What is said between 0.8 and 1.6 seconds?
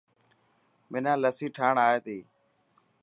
منا لسي